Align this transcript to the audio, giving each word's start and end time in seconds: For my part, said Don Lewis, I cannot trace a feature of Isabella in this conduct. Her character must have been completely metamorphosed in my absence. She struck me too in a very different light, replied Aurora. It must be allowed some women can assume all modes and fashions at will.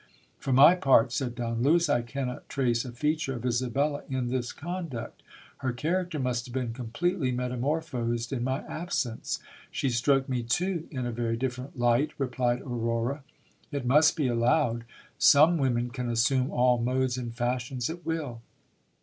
For 0.39 0.51
my 0.51 0.73
part, 0.73 1.11
said 1.11 1.35
Don 1.35 1.61
Lewis, 1.61 1.87
I 1.87 2.01
cannot 2.01 2.49
trace 2.49 2.85
a 2.85 2.91
feature 2.91 3.35
of 3.35 3.45
Isabella 3.45 4.01
in 4.09 4.29
this 4.29 4.51
conduct. 4.51 5.21
Her 5.57 5.71
character 5.71 6.17
must 6.17 6.47
have 6.47 6.55
been 6.55 6.73
completely 6.73 7.31
metamorphosed 7.31 8.33
in 8.33 8.43
my 8.43 8.63
absence. 8.63 9.37
She 9.69 9.89
struck 9.91 10.27
me 10.27 10.41
too 10.41 10.87
in 10.89 11.05
a 11.05 11.11
very 11.11 11.37
different 11.37 11.77
light, 11.77 12.13
replied 12.17 12.61
Aurora. 12.61 13.23
It 13.71 13.85
must 13.85 14.15
be 14.15 14.25
allowed 14.25 14.85
some 15.19 15.59
women 15.59 15.91
can 15.91 16.09
assume 16.09 16.49
all 16.49 16.79
modes 16.79 17.15
and 17.15 17.31
fashions 17.31 17.87
at 17.87 18.03
will. 18.03 18.41